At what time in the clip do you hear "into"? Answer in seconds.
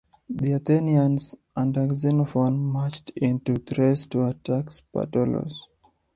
3.11-3.57